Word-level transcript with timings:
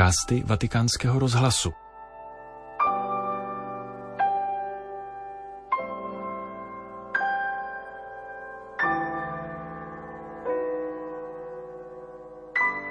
podcasty 0.00 0.42
Vatikánského 0.46 1.18
rozhlasu. 1.18 1.72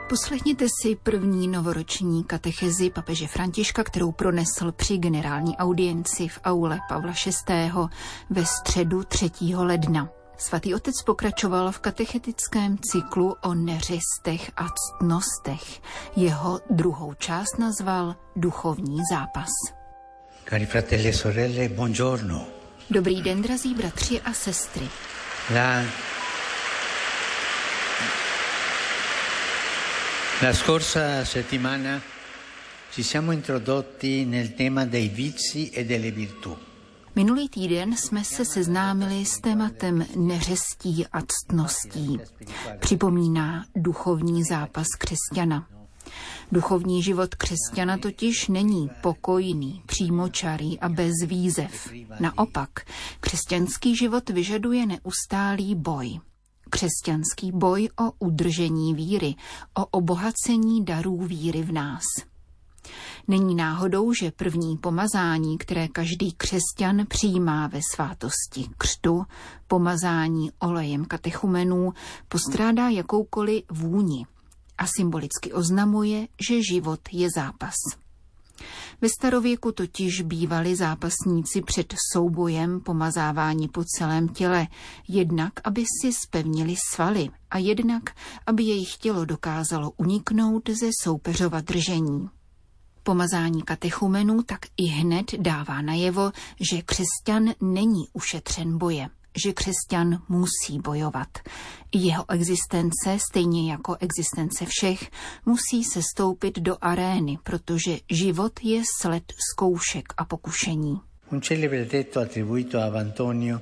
Poslechněte 0.09 0.65
si 0.81 0.95
první 0.95 1.47
novoroční 1.47 2.23
katechezi 2.23 2.89
papeže 2.89 3.27
Františka, 3.27 3.83
kterou 3.83 4.11
pronesl 4.11 4.71
při 4.71 4.97
generální 4.97 5.57
audienci 5.57 6.27
v 6.27 6.39
aule 6.43 6.79
Pavla 6.89 7.13
VI. 7.47 7.71
ve 8.29 8.45
středu 8.45 9.03
3. 9.03 9.31
ledna. 9.55 10.18
Svatý 10.39 10.71
otec 10.75 10.95
pokračoval 11.03 11.71
v 11.71 11.79
katechetickém 11.79 12.77
cyklu 12.79 13.35
o 13.43 13.53
neřestech 13.53 14.51
a 14.55 14.65
ctnostech. 14.69 15.81
Jeho 16.15 16.59
druhou 16.69 17.13
část 17.13 17.59
nazval 17.59 18.15
Duchovní 18.35 18.97
zápas. 19.11 19.49
Cari 20.49 20.65
fratelli 20.65 21.09
e 21.09 21.13
sorelle, 21.13 21.69
buongiorno. 21.69 22.47
Dobrý 22.89 23.21
den, 23.21 23.41
drazí 23.41 23.73
bratři 23.73 24.21
a 24.21 24.33
sestry. 24.33 24.87
La, 25.53 25.83
la 30.43 30.53
scorsa 30.53 31.25
settimana 31.25 32.01
ci 32.91 33.03
siamo 33.03 33.31
introdotti 33.31 34.25
nel 34.25 34.55
tema 34.55 34.85
dei 34.85 35.09
vizi 35.09 35.69
e 35.69 35.85
delle 35.85 36.11
virtù. 36.11 36.68
Minulý 37.15 37.49
týden 37.49 37.97
jsme 37.97 38.23
se 38.23 38.45
seznámili 38.45 39.25
s 39.25 39.39
tématem 39.39 40.05
neřestí 40.15 41.07
a 41.07 41.21
ctností. 41.21 42.19
Připomíná 42.79 43.65
duchovní 43.75 44.43
zápas 44.43 44.87
křesťana. 44.97 45.67
Duchovní 46.51 47.03
život 47.03 47.35
křesťana 47.35 47.97
totiž 47.97 48.47
není 48.47 48.89
pokojný, 49.01 49.83
přímočarý 49.85 50.79
a 50.79 50.89
bez 50.89 51.13
výzev. 51.25 51.91
Naopak, 52.19 52.69
křesťanský 53.19 53.95
život 53.95 54.29
vyžaduje 54.29 54.85
neustálý 54.85 55.75
boj. 55.75 56.19
Křesťanský 56.69 57.51
boj 57.51 57.89
o 57.99 58.11
udržení 58.19 58.93
víry, 58.93 59.35
o 59.73 59.85
obohacení 59.85 60.85
darů 60.85 61.17
víry 61.17 61.63
v 61.63 61.71
nás. 61.71 62.03
Není 63.27 63.55
náhodou, 63.55 64.13
že 64.13 64.31
první 64.31 64.77
pomazání, 64.77 65.57
které 65.57 65.87
každý 65.87 66.33
křesťan 66.37 67.05
přijímá 67.07 67.67
ve 67.67 67.79
svátosti 67.93 68.69
křtu, 68.77 69.25
pomazání 69.67 70.51
olejem 70.59 71.05
katechumenů, 71.05 71.93
postrádá 72.27 72.89
jakoukoliv 72.89 73.63
vůni 73.71 74.25
a 74.77 74.85
symbolicky 74.97 75.53
oznamuje, 75.53 76.27
že 76.49 76.63
život 76.63 76.99
je 77.11 77.27
zápas. 77.35 77.75
Ve 79.01 79.09
starověku 79.09 79.71
totiž 79.71 80.21
bývali 80.21 80.75
zápasníci 80.75 81.61
před 81.61 81.93
soubojem 82.13 82.81
pomazávání 82.81 83.67
po 83.67 83.83
celém 83.83 84.27
těle, 84.27 84.67
jednak 85.07 85.53
aby 85.63 85.83
si 86.01 86.13
spevnili 86.13 86.75
svaly 86.93 87.29
a 87.51 87.57
jednak 87.57 88.03
aby 88.47 88.63
jejich 88.63 88.97
tělo 88.97 89.25
dokázalo 89.25 89.91
uniknout 89.97 90.69
ze 90.69 90.89
soupeřova 91.03 91.61
držení. 91.61 92.29
Pomazání 93.09 93.61
katechumenů 93.61 94.43
tak 94.43 94.59
i 94.77 94.85
hned 94.85 95.25
dává 95.37 95.81
najevo, 95.81 96.31
že 96.59 96.81
křesťan 96.81 97.53
není 97.61 98.07
ušetřen 98.13 98.77
boje, 98.77 99.09
že 99.43 99.53
křesťan 99.53 100.21
musí 100.29 100.79
bojovat. 100.79 101.27
Jeho 101.95 102.25
existence, 102.31 103.17
stejně 103.29 103.71
jako 103.71 103.95
existence 103.99 104.65
všech, 104.65 105.11
musí 105.45 105.83
se 105.83 106.01
stoupit 106.15 106.59
do 106.59 106.77
arény, 106.81 107.37
protože 107.43 107.97
život 108.09 108.59
je 108.63 108.81
sled 109.01 109.33
zkoušek 109.51 110.13
a 110.17 110.25
pokušení. 110.25 111.01
Un 111.31 111.41
celebre 111.41 111.85
detto 111.85 112.19
attribuito 112.19 112.79
a 112.79 112.99
Antonio, 112.99 113.61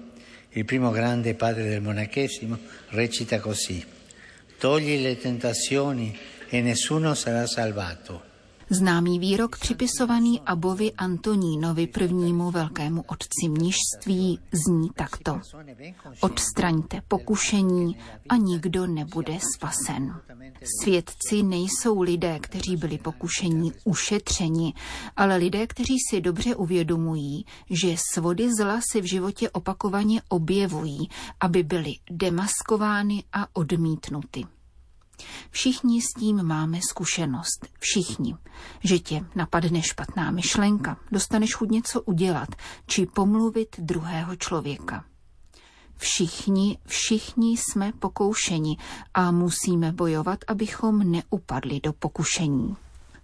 il 0.56 0.66
primo 0.66 0.92
grande 0.92 1.34
padre 1.34 1.64
del 1.64 1.82
monachesimo, 1.82 2.58
recita 2.92 3.40
così: 3.40 3.86
Togli 4.60 5.02
le 5.04 5.16
tentazioni 5.16 6.18
e 6.50 6.62
nessuno 6.62 7.16
sarà 7.16 7.48
salvato. 7.48 8.27
Známý 8.70 9.20
výrok 9.20 9.58
připisovaný 9.58 10.42
Abovi 10.42 10.92
Antonínovi, 10.94 11.88
prvnímu 11.88 12.52
velkému 12.52 13.02
otci 13.08 13.50
mnižství, 13.50 14.40
zní 14.52 14.90
takto. 14.96 15.40
Odstraňte 16.20 17.02
pokušení 17.08 17.98
a 18.30 18.36
nikdo 18.36 18.88
nebude 18.88 19.38
spasen. 19.56 20.16
Svědci 20.82 21.44
nejsou 21.44 22.02
lidé, 22.02 22.40
kteří 22.40 22.78
byli 22.78 22.98
pokušení 22.98 23.72
ušetřeni, 23.84 24.74
ale 25.18 25.38
lidé, 25.38 25.68
kteří 25.68 25.96
si 26.10 26.22
dobře 26.22 26.56
uvědomují, 26.56 27.46
že 27.70 27.96
svody 28.14 28.56
zla 28.56 28.80
si 28.92 29.02
v 29.02 29.06
životě 29.06 29.50
opakovaně 29.50 30.22
objevují, 30.30 31.10
aby 31.40 31.64
byly 31.64 31.94
demaskovány 32.12 33.24
a 33.34 33.48
odmítnuty. 33.54 34.57
Všichni 35.50 36.02
s 36.02 36.14
tím 36.20 36.44
máme 36.44 36.80
zkušenost. 36.90 37.68
Všichni. 37.80 38.36
Že 38.84 39.00
tě 39.00 39.26
napadne 39.36 39.82
špatná 39.82 40.32
myšlenka, 40.32 40.98
dostaneš 41.12 41.54
chuť 41.54 41.70
něco 41.70 42.02
udělat, 42.02 42.50
či 42.88 43.06
pomluvit 43.06 43.76
druhého 43.80 44.36
člověka. 44.36 45.06
Všichni, 45.98 46.78
všichni 46.88 47.58
jsme 47.58 47.92
pokoušeni 48.00 48.78
a 49.14 49.32
musíme 49.32 49.92
bojovat, 49.92 50.40
abychom 50.48 51.12
neupadli 51.12 51.80
do 51.84 51.94
pokušení. 51.94 52.76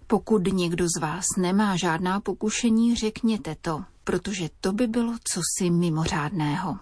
Pokud 0.06 0.52
někdo 0.52 0.86
z 0.96 1.00
vás 1.00 1.24
nemá 1.38 1.76
žádná 1.76 2.20
pokušení, 2.20 2.96
řekněte 2.96 3.56
to, 3.60 3.84
protože 4.04 4.48
to 4.60 4.72
by 4.72 4.86
bylo 4.86 5.12
cosi 5.24 5.70
mimořádného. 5.70 6.78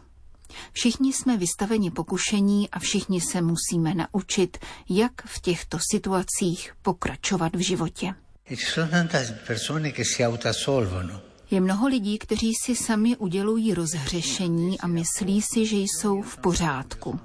Všichni 0.72 1.12
jsme 1.12 1.36
vystaveni 1.36 1.90
pokušení 1.90 2.70
a 2.70 2.78
všichni 2.78 3.20
se 3.20 3.42
musíme 3.42 3.94
naučit, 3.94 4.58
jak 4.88 5.12
v 5.24 5.40
těchto 5.40 5.78
situacích 5.90 6.72
pokračovat 6.82 7.56
v 7.56 7.58
životě. 7.58 8.14
Je 11.50 11.60
mnoho 11.60 11.86
lidí, 11.88 12.18
kteří 12.18 12.52
si 12.64 12.76
sami 12.76 13.16
udělují 13.16 13.74
rozhřešení 13.74 14.80
a 14.80 14.86
myslí 14.86 15.42
si, 15.42 15.66
že 15.66 15.76
jsou 15.76 16.22
v 16.22 16.36
pořádku. 16.36 17.20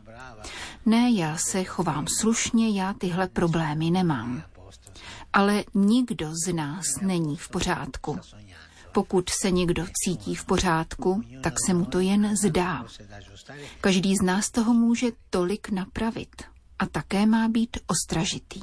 Ne, 0.85 1.11
já 1.11 1.37
se 1.37 1.63
chovám 1.63 2.05
slušně, 2.21 2.69
já 2.69 2.93
tyhle 2.93 3.27
problémy 3.27 3.91
nemám. 3.91 4.43
Ale 5.33 5.63
nikdo 5.73 6.31
z 6.45 6.53
nás 6.53 6.85
není 7.01 7.37
v 7.37 7.49
pořádku. 7.49 8.19
Pokud 8.97 9.30
se 9.30 9.52
někdo 9.52 9.85
cítí 10.03 10.35
v 10.35 10.46
pořádku, 10.46 11.24
tak 11.44 11.53
se 11.66 11.74
mu 11.74 11.85
to 11.85 12.00
jen 12.00 12.35
zdá. 12.46 12.85
Každý 13.81 14.16
z 14.16 14.22
nás 14.22 14.52
toho 14.52 14.74
může 14.74 15.08
tolik 15.30 15.69
napravit 15.69 16.44
a 16.80 16.85
také 16.85 17.25
má 17.25 17.47
být 17.47 17.78
ostražitý. 17.88 18.59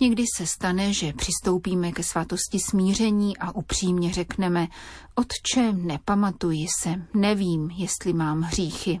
Někdy 0.00 0.24
se 0.36 0.46
stane, 0.46 0.92
že 0.92 1.12
přistoupíme 1.12 1.92
ke 1.92 2.02
svatosti 2.02 2.58
smíření 2.70 3.36
a 3.36 3.54
upřímně 3.54 4.12
řekneme, 4.12 4.68
Otče, 5.14 5.72
nepamatuji 5.72 6.66
se, 6.80 6.94
nevím, 7.14 7.70
jestli 7.70 8.12
mám 8.12 8.42
hříchy. 8.42 9.00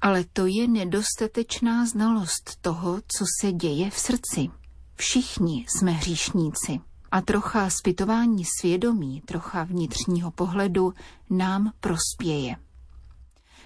Ale 0.00 0.24
to 0.32 0.46
je 0.46 0.68
nedostatečná 0.68 1.86
znalost 1.86 2.58
toho, 2.60 3.00
co 3.16 3.24
se 3.40 3.52
děje 3.52 3.90
v 3.90 3.98
srdci. 3.98 4.50
Všichni 4.94 5.66
jsme 5.68 5.92
hříšníci. 5.92 6.80
A 7.10 7.20
trocha 7.20 7.70
zpytování 7.70 8.44
svědomí, 8.60 9.20
trocha 9.20 9.64
vnitřního 9.64 10.30
pohledu 10.30 10.94
nám 11.30 11.72
prospěje. 11.80 12.56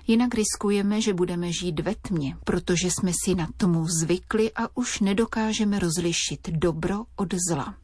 Jinak 0.07 0.35
riskujeme, 0.35 1.01
že 1.01 1.15
budeme 1.15 1.53
žít 1.53 1.81
ve 1.81 1.95
tmě, 1.95 2.37
protože 2.45 2.91
jsme 2.91 3.13
si 3.25 3.35
na 3.35 3.49
tmu 3.57 3.87
zvykli 3.89 4.53
a 4.53 4.77
už 4.77 5.01
nedokážeme 5.01 5.79
rozlišit 5.79 6.49
dobro 6.49 7.05
od 7.17 7.35
zla. 7.49 7.75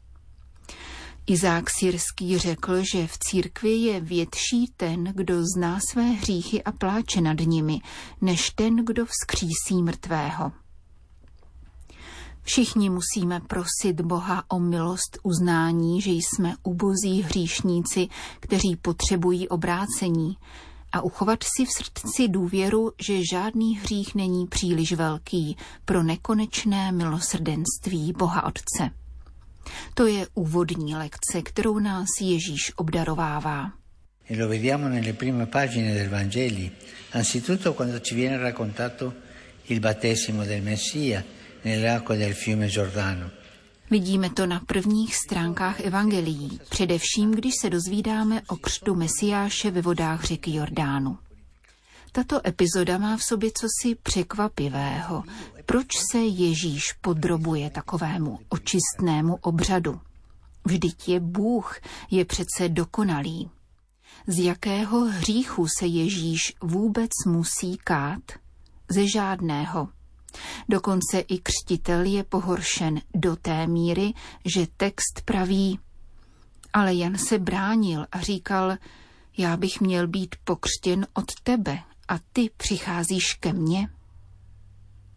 Izák 1.27 1.69
Syrský 1.79 2.37
řekl, 2.37 2.83
že 2.93 3.07
v 3.07 3.17
církvi 3.17 3.71
je 3.71 3.99
větší 3.99 4.73
ten, 4.77 5.03
kdo 5.03 5.43
zná 5.55 5.79
své 5.91 6.03
hříchy 6.03 6.63
a 6.63 6.71
pláče 6.71 7.21
nad 7.21 7.39
nimi, 7.39 7.79
než 8.21 8.49
ten, 8.49 8.75
kdo 8.85 9.05
vzkřísí 9.05 9.83
mrtvého. 9.83 10.51
Všichni 12.49 12.89
musíme 12.89 13.39
prosit 13.39 14.01
Boha 14.01 14.43
o 14.47 14.59
milost 14.59 15.17
uznání, 15.23 16.01
že 16.01 16.11
jsme 16.11 16.53
ubozí 16.63 17.21
hříšníci, 17.21 18.07
kteří 18.39 18.75
potřebují 18.75 19.47
obrácení 19.47 20.37
a 20.91 21.01
uchovat 21.01 21.43
si 21.43 21.65
v 21.65 21.69
srdci 21.69 22.27
důvěru, 22.27 22.91
že 23.07 23.25
žádný 23.31 23.77
hřích 23.77 24.15
není 24.15 24.47
příliš 24.47 24.93
velký 24.93 25.57
pro 25.85 26.03
nekonečné 26.03 26.91
milosrdenství 26.91 28.13
Boha 28.17 28.43
Otce. 28.43 28.89
To 29.93 30.05
je 30.05 30.27
úvodní 30.33 30.95
lekce, 30.95 31.41
kterou 31.41 31.79
nás 31.79 32.07
Ježíš 32.21 32.73
obdarovává. 32.75 33.71
E 34.29 34.43
anzitutto 37.13 37.73
quando 37.73 37.99
ci 37.99 38.15
viene 38.15 38.37
raccontato 38.37 39.13
il 39.65 39.79
battesimo 39.79 40.43
del 40.45 40.61
Messia 40.61 41.23
Vidíme 43.91 44.29
to 44.29 44.45
na 44.45 44.59
prvních 44.59 45.15
stránkách 45.15 45.79
evangelií, 45.79 46.59
především 46.69 47.31
když 47.31 47.53
se 47.61 47.69
dozvídáme 47.69 48.41
o 48.47 48.55
křtu 48.55 48.95
Mesiáše 48.95 49.71
ve 49.71 49.81
vodách 49.81 50.23
řeky 50.23 50.53
Jordánu. 50.53 51.17
Tato 52.11 52.47
epizoda 52.47 52.97
má 52.97 53.17
v 53.17 53.23
sobě 53.23 53.51
cosi 53.51 53.95
překvapivého. 53.95 55.23
Proč 55.65 55.87
se 56.11 56.17
Ježíš 56.17 56.93
podrobuje 57.01 57.69
takovému 57.69 58.39
očistnému 58.49 59.35
obřadu? 59.35 60.01
Vždyť 60.65 61.09
je 61.09 61.19
Bůh, 61.19 61.79
je 62.11 62.25
přece 62.25 62.69
dokonalý. 62.69 63.49
Z 64.27 64.45
jakého 64.45 65.05
hříchu 65.05 65.67
se 65.79 65.85
Ježíš 65.85 66.53
vůbec 66.63 67.09
musí 67.27 67.77
kát? 67.83 68.23
Ze 68.89 69.07
žádného. 69.07 69.87
Dokonce 70.69 71.19
i 71.19 71.39
křtitel 71.39 72.05
je 72.05 72.23
pohoršen 72.23 73.01
do 73.15 73.35
té 73.35 73.67
míry, 73.67 74.13
že 74.45 74.67
text 74.77 75.21
praví, 75.25 75.79
ale 76.73 76.95
Jan 76.95 77.17
se 77.17 77.39
bránil 77.39 78.05
a 78.11 78.21
říkal, 78.21 78.77
já 79.37 79.57
bych 79.57 79.81
měl 79.81 80.07
být 80.07 80.35
pokřtěn 80.43 81.07
od 81.13 81.25
tebe 81.43 81.79
a 82.07 82.19
ty 82.33 82.49
přicházíš 82.57 83.33
ke 83.33 83.53
mně. 83.53 83.89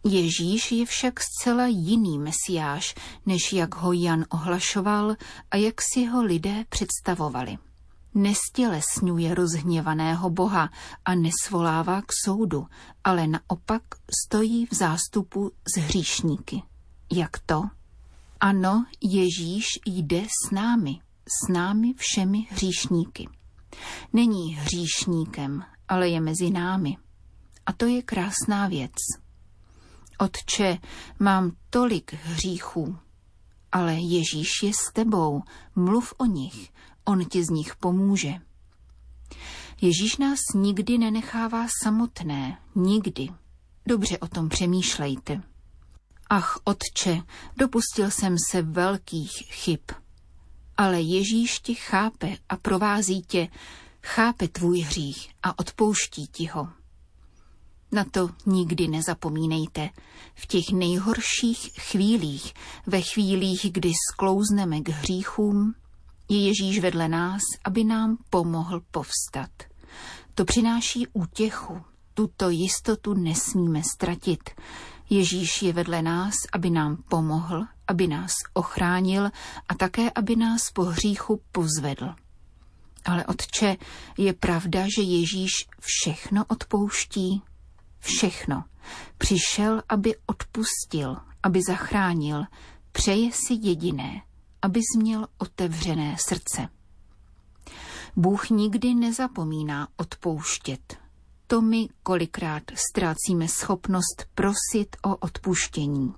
Ježíš 0.05 0.71
je 0.71 0.85
však 0.85 1.19
zcela 1.19 1.65
jiný 1.67 2.19
mesiáš, 2.19 2.95
než 3.25 3.53
jak 3.53 3.75
ho 3.75 3.93
Jan 3.93 4.25
ohlašoval 4.29 5.15
a 5.51 5.57
jak 5.57 5.81
si 5.93 6.05
ho 6.05 6.23
lidé 6.23 6.65
představovali 6.69 7.57
nestělesňuje 8.13 9.35
rozhněvaného 9.35 10.29
Boha 10.29 10.69
a 11.05 11.15
nesvolává 11.15 12.01
k 12.01 12.05
soudu, 12.25 12.67
ale 13.03 13.27
naopak 13.27 13.81
stojí 14.25 14.65
v 14.65 14.73
zástupu 14.73 15.51
s 15.75 15.81
hříšníky. 15.81 16.63
Jak 17.11 17.39
to? 17.39 17.63
Ano, 18.39 18.85
Ježíš 19.01 19.65
jde 19.85 20.21
s 20.21 20.51
námi, 20.51 20.99
s 21.25 21.51
námi 21.51 21.93
všemi 21.97 22.47
hříšníky. 22.49 23.29
Není 24.13 24.55
hříšníkem, 24.55 25.63
ale 25.87 26.09
je 26.09 26.21
mezi 26.21 26.51
námi. 26.51 26.97
A 27.65 27.73
to 27.73 27.85
je 27.85 28.01
krásná 28.01 28.67
věc. 28.67 28.93
Otče, 30.19 30.77
mám 31.19 31.51
tolik 31.69 32.13
hříchů, 32.13 32.97
ale 33.71 33.93
Ježíš 33.93 34.49
je 34.63 34.73
s 34.73 34.93
tebou, 34.93 35.41
mluv 35.75 36.13
o 36.17 36.25
nich, 36.25 36.71
on 37.05 37.25
ti 37.25 37.43
z 37.43 37.49
nich 37.49 37.75
pomůže. 37.75 38.33
Ježíš 39.81 40.17
nás 40.17 40.39
nikdy 40.55 40.97
nenechává 40.97 41.67
samotné, 41.83 42.57
nikdy. 42.75 43.29
Dobře 43.87 44.17
o 44.17 44.27
tom 44.27 44.49
přemýšlejte. 44.49 45.41
Ach, 46.29 46.59
otče, 46.63 47.21
dopustil 47.57 48.11
jsem 48.11 48.35
se 48.51 48.61
velkých 48.61 49.31
chyb. 49.31 49.79
Ale 50.77 51.01
Ježíš 51.01 51.59
tě 51.59 51.73
chápe 51.73 52.37
a 52.49 52.57
provází 52.57 53.21
tě, 53.21 53.47
chápe 54.03 54.47
tvůj 54.47 54.79
hřích 54.79 55.29
a 55.43 55.59
odpouští 55.59 56.27
ti 56.27 56.45
ho. 56.45 56.69
Na 57.91 58.03
to 58.03 58.29
nikdy 58.45 58.87
nezapomínejte. 58.87 59.89
V 60.35 60.47
těch 60.47 60.69
nejhorších 60.69 61.71
chvílích, 61.79 62.53
ve 62.87 63.01
chvílích, 63.01 63.71
kdy 63.71 63.91
sklouzneme 64.11 64.81
k 64.81 64.89
hříchům, 64.89 65.75
je 66.29 66.47
Ježíš 66.47 66.79
vedle 66.79 67.09
nás, 67.09 67.41
aby 67.63 67.83
nám 67.83 68.17
pomohl 68.29 68.81
povstat. 68.91 69.49
To 70.35 70.45
přináší 70.45 71.07
útěchu. 71.13 71.81
Tuto 72.13 72.49
jistotu 72.49 73.13
nesmíme 73.13 73.81
ztratit. 73.93 74.49
Ježíš 75.09 75.61
je 75.61 75.73
vedle 75.73 76.01
nás, 76.01 76.33
aby 76.53 76.69
nám 76.69 76.97
pomohl, 77.09 77.65
aby 77.87 78.07
nás 78.07 78.31
ochránil 78.53 79.25
a 79.69 79.75
také, 79.77 80.11
aby 80.15 80.35
nás 80.35 80.71
po 80.71 80.83
hříchu 80.83 81.41
pozvedl. 81.51 82.15
Ale 83.05 83.25
otče, 83.25 83.75
je 84.17 84.33
pravda, 84.33 84.85
že 84.97 85.01
Ježíš 85.01 85.51
všechno 85.79 86.45
odpouští? 86.47 87.41
Všechno. 87.99 88.63
Přišel, 89.17 89.81
aby 89.89 90.15
odpustil, 90.25 91.17
aby 91.43 91.59
zachránil. 91.67 92.43
Přeje 92.91 93.31
si 93.31 93.53
jediné– 93.61 94.21
abys 94.63 94.85
měl 94.97 95.27
otevřené 95.37 96.15
srdce. 96.19 96.69
Bůh 98.15 98.49
nikdy 98.49 98.93
nezapomíná 98.93 99.87
odpouštět. 99.97 100.97
To 101.47 101.61
my 101.61 101.89
kolikrát 102.03 102.63
ztrácíme 102.89 103.47
schopnost 103.47 104.25
prosit 104.35 104.95
o 105.01 105.15
odpuštění. 105.15 106.13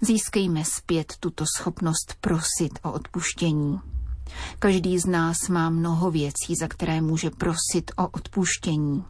Získejme 0.00 0.64
zpět 0.64 1.12
tuto 1.20 1.44
schopnost 1.56 2.14
prosit 2.20 2.78
o 2.82 2.92
odpuštění. 2.92 3.80
Každý 4.58 4.98
z 4.98 5.06
nás 5.06 5.48
má 5.48 5.70
mnoho 5.70 6.10
věcí, 6.10 6.54
za 6.60 6.68
které 6.68 7.00
může 7.00 7.30
prosit 7.30 7.90
o 7.96 8.08
odpuštění. 8.08 9.04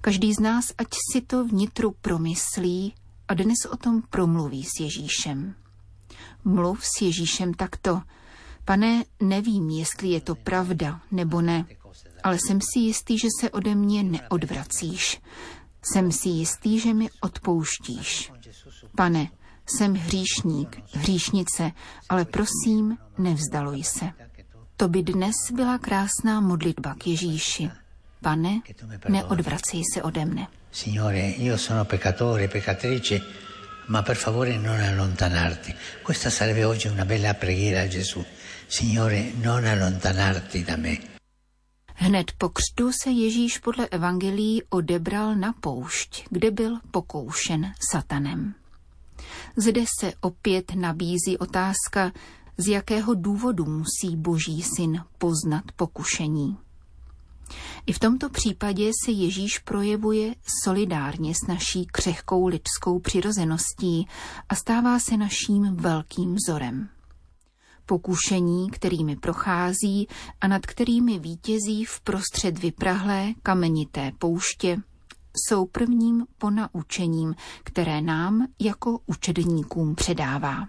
Každý 0.00 0.34
z 0.34 0.40
nás, 0.40 0.64
ať 0.78 0.86
si 1.12 1.20
to 1.20 1.44
vnitru 1.44 1.94
promyslí 2.00 2.94
a 3.28 3.34
dnes 3.34 3.58
o 3.72 3.76
tom 3.76 4.02
promluví 4.10 4.64
s 4.64 4.80
Ježíšem 4.80 5.54
mluv 6.44 6.84
s 6.84 7.02
Ježíšem 7.02 7.54
takto. 7.54 8.02
Pane, 8.64 9.04
nevím, 9.20 9.70
jestli 9.70 10.08
je 10.08 10.20
to 10.20 10.34
pravda 10.34 11.00
nebo 11.10 11.40
ne, 11.40 11.64
ale 12.22 12.36
jsem 12.36 12.60
si 12.72 12.78
jistý, 12.78 13.18
že 13.18 13.28
se 13.40 13.50
ode 13.50 13.74
mě 13.74 14.02
neodvracíš. 14.02 15.20
Jsem 15.82 16.12
si 16.12 16.28
jistý, 16.28 16.80
že 16.80 16.94
mi 16.94 17.08
odpouštíš. 17.20 18.32
Pane, 18.96 19.28
jsem 19.66 19.94
hříšník, 19.94 20.82
hříšnice, 20.92 21.72
ale 22.08 22.24
prosím, 22.24 22.98
nevzdaluj 23.18 23.82
se. 23.82 24.10
To 24.76 24.88
by 24.88 25.02
dnes 25.02 25.34
byla 25.52 25.78
krásná 25.78 26.40
modlitba 26.40 26.94
k 26.94 27.06
Ježíši. 27.06 27.70
Pane, 28.20 28.60
neodvracej 29.08 29.82
se 29.94 30.02
ode 30.02 30.24
mne. 30.24 30.46
Signore, 30.70 31.30
io 31.38 31.58
sono 31.58 31.84
peccatore, 31.84 32.48
peccatrice, 32.48 33.20
ma 33.88 34.02
per 34.02 34.16
favore 34.16 34.56
non 34.56 34.80
allontanarti. 34.80 35.74
Questa 36.02 36.30
sarebbe 36.30 36.64
oggi 36.64 36.88
una 36.88 37.04
bella 37.04 37.34
preghiera 37.34 37.82
a 37.82 37.88
Gesù. 37.88 38.24
Signore, 38.66 39.32
non 39.40 39.64
allontanarti 39.64 40.64
da 40.64 40.76
me. 40.76 41.00
Hned 42.00 42.30
po 42.38 42.48
křtu 42.48 42.92
se 42.92 43.10
Ježíš 43.10 43.58
podle 43.58 43.88
evangelií 43.90 44.62
odebral 44.70 45.36
na 45.36 45.52
poušť, 45.52 46.26
kde 46.30 46.50
byl 46.50 46.78
pokoušen 46.90 47.72
satanem. 47.92 48.54
Zde 49.56 49.84
se 49.98 50.12
opět 50.20 50.72
nabízí 50.74 51.38
otázka, 51.38 52.12
z 52.56 52.68
jakého 52.68 53.14
důvodu 53.14 53.64
musí 53.64 54.16
boží 54.16 54.62
syn 54.62 55.02
poznat 55.18 55.64
pokušení. 55.76 56.56
I 57.88 57.92
v 57.92 57.98
tomto 57.98 58.28
případě 58.28 58.90
se 59.04 59.10
Ježíš 59.10 59.58
projevuje 59.58 60.34
solidárně 60.64 61.34
s 61.34 61.46
naší 61.46 61.86
křehkou 61.86 62.46
lidskou 62.46 62.98
přirozeností 62.98 64.08
a 64.48 64.54
stává 64.54 64.98
se 64.98 65.16
naším 65.16 65.76
velkým 65.76 66.34
vzorem. 66.34 66.88
Pokušení, 67.86 68.70
kterými 68.70 69.16
prochází 69.16 70.08
a 70.40 70.48
nad 70.48 70.66
kterými 70.66 71.18
vítězí 71.18 71.84
v 71.84 72.00
prostřed 72.00 72.58
vyprahlé 72.58 73.32
kamenité 73.42 74.12
pouště, 74.18 74.82
jsou 75.36 75.66
prvním 75.66 76.26
ponaučením, 76.38 77.34
které 77.64 78.00
nám 78.00 78.46
jako 78.60 79.00
učedníkům 79.06 79.94
předává. 79.94 80.68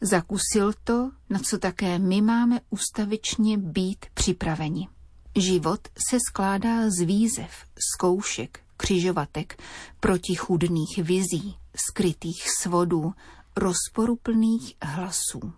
Zakusil 0.00 0.72
to, 0.84 1.10
na 1.30 1.38
co 1.38 1.58
také 1.58 1.98
my 1.98 2.22
máme 2.22 2.60
ustavičně 2.70 3.58
být 3.58 4.06
připraveni. 4.14 4.88
Život 5.36 5.80
se 6.10 6.18
skládá 6.28 6.90
z 6.90 7.00
výzev, 7.04 7.50
zkoušek, 7.94 8.60
křižovatek, 8.76 9.62
protichůdných 10.00 10.98
vizí, 10.98 11.56
skrytých 11.88 12.44
svodů, 12.60 13.12
rozporuplných 13.56 14.74
hlasů. 14.82 15.52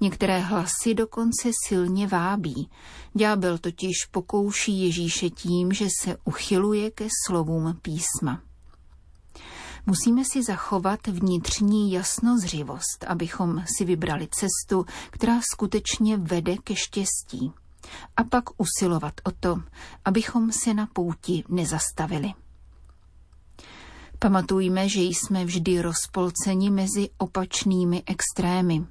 Některé 0.00 0.38
hlasy 0.38 0.94
dokonce 0.94 1.50
silně 1.68 2.06
vábí. 2.06 2.70
Ďábel 3.14 3.58
totiž 3.58 3.94
pokouší 4.10 4.80
Ježíše 4.80 5.30
tím, 5.30 5.72
že 5.72 5.88
se 6.02 6.16
uchyluje 6.24 6.90
ke 6.90 7.08
slovům 7.26 7.78
písma. 7.82 8.42
Musíme 9.86 10.24
si 10.24 10.42
zachovat 10.42 11.06
vnitřní 11.06 11.92
jasnozřivost, 11.92 13.04
abychom 13.08 13.64
si 13.76 13.84
vybrali 13.84 14.28
cestu, 14.30 14.86
která 15.10 15.40
skutečně 15.52 16.16
vede 16.16 16.56
ke 16.56 16.76
štěstí 16.76 17.52
a 18.16 18.24
pak 18.24 18.44
usilovat 18.60 19.14
o 19.24 19.30
to, 19.40 19.62
abychom 20.04 20.52
se 20.52 20.74
na 20.74 20.86
pouti 20.86 21.44
nezastavili. 21.48 22.32
Pamatujme, 24.18 24.88
že 24.88 25.00
jsme 25.02 25.44
vždy 25.44 25.82
rozpolceni 25.82 26.70
mezi 26.70 27.10
opačnými 27.18 28.02
extrémy. 28.06 28.86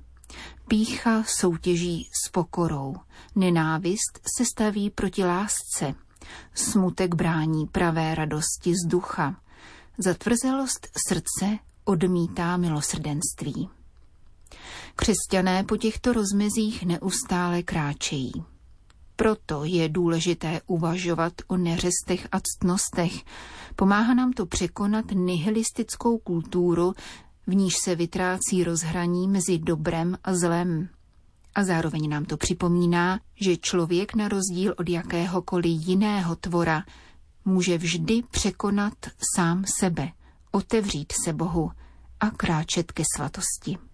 Pícha 0.68 1.24
soutěží 1.40 2.10
s 2.26 2.30
pokorou, 2.30 2.96
nenávist 3.36 4.20
se 4.38 4.46
staví 4.46 4.90
proti 4.90 5.24
lásce, 5.24 5.96
smutek 6.54 7.16
brání 7.16 7.68
pravé 7.68 8.16
radosti 8.16 8.74
z 8.76 8.88
ducha, 8.88 9.36
zatvrzelost 9.98 10.88
srdce 11.08 11.60
odmítá 11.84 12.58
milosrdenství. 12.58 13.70
Křesťané 14.96 15.64
po 15.64 15.78
těchto 15.78 16.14
rozmezích 16.14 16.86
neustále 16.86 17.64
kráčejí. 17.64 18.32
Proto 19.22 19.64
je 19.64 19.90
důležité 19.90 20.62
uvažovat 20.68 21.34
o 21.48 21.58
neřestech 21.58 22.28
a 22.32 22.40
ctnostech. 22.40 23.14
Pomáhá 23.76 24.14
nám 24.14 24.34
to 24.34 24.46
překonat 24.46 25.06
nihilistickou 25.14 26.18
kulturu, 26.18 26.94
v 27.48 27.56
níž 27.56 27.74
se 27.84 27.96
vytrácí 27.96 28.64
rozhraní 28.64 29.28
mezi 29.28 29.60
dobrem 29.60 30.18
a 30.24 30.36
zlem. 30.36 30.90
A 31.56 31.64
zároveň 31.64 32.10
nám 32.10 32.26
to 32.26 32.38
připomíná, 32.38 33.20
že 33.42 33.58
člověk 33.58 34.16
na 34.16 34.28
rozdíl 34.28 34.74
od 34.78 34.90
jakéhokoliv 34.90 35.88
jiného 35.88 36.36
tvora 36.36 36.84
může 37.46 37.78
vždy 37.78 38.22
překonat 38.32 38.94
sám 39.36 39.64
sebe, 39.80 40.12
otevřít 40.52 41.14
se 41.26 41.34
Bohu 41.34 41.72
a 42.20 42.30
kráčet 42.30 42.92
ke 42.92 43.04
svatosti. 43.16 43.91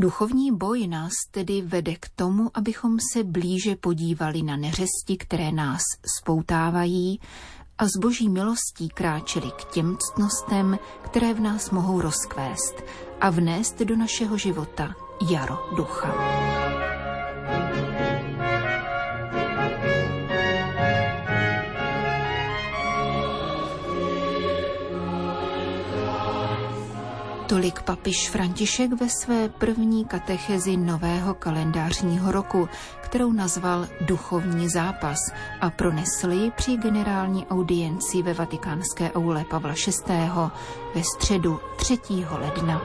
Duchovní 0.00 0.52
boj 0.52 0.86
nás 0.86 1.12
tedy 1.30 1.62
vede 1.62 1.94
k 1.94 2.08
tomu, 2.16 2.50
abychom 2.54 2.96
se 3.12 3.24
blíže 3.24 3.76
podívali 3.76 4.42
na 4.42 4.56
neřesti, 4.56 5.16
které 5.18 5.52
nás 5.52 5.82
spoutávají 6.18 7.20
a 7.78 7.84
z 7.86 7.96
boží 8.00 8.28
milostí 8.28 8.88
kráčeli 8.88 9.50
k 9.50 9.64
těm 9.64 9.96
ctnostem, 9.96 10.78
které 11.02 11.34
v 11.34 11.40
nás 11.40 11.70
mohou 11.70 12.00
rozkvést 12.00 12.74
a 13.20 13.30
vnést 13.30 13.78
do 13.78 13.96
našeho 13.96 14.38
života 14.38 14.94
jaro 15.30 15.58
ducha. 15.76 16.57
Tolik 27.48 27.82
papiš 27.82 28.30
František 28.30 28.92
ve 28.92 29.08
své 29.08 29.48
první 29.48 30.04
katechezi 30.04 30.76
nového 30.76 31.34
kalendářního 31.34 32.32
roku, 32.32 32.68
kterou 33.00 33.32
nazval 33.32 33.86
Duchovní 34.00 34.68
zápas 34.68 35.18
a 35.60 35.70
pronesl 35.70 36.30
ji 36.30 36.50
při 36.50 36.76
generální 36.76 37.46
audienci 37.46 38.22
ve 38.22 38.34
vatikánské 38.34 39.12
aule 39.12 39.44
Pavla 39.50 39.74
VI. 39.86 40.14
ve 40.94 41.02
středu 41.04 41.60
3. 41.76 41.98
ledna. 42.30 42.82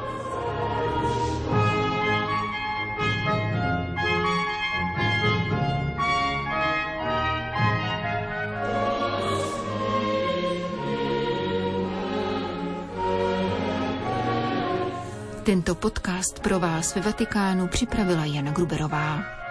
Tento 15.44 15.76
podcast 15.76 16.40
pro 16.40 16.60
vás 16.60 16.96
ve 16.96 17.02
Vatikánu 17.02 17.68
připravila 17.68 18.26
Jana 18.26 18.52
Gruberová. 18.52 19.43